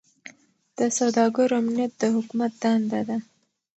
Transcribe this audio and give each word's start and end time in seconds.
د 0.77 0.79
سوداګرو 0.97 1.53
امنیت 1.61 1.91
د 1.97 2.03
حکومت 2.15 2.51
دنده 2.61 3.01
ده. 3.09 3.17